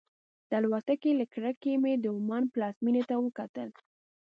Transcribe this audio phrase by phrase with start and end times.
[0.49, 3.69] د الوتکې له کړکۍ مې د عمان پلازمېنې ته وکتل.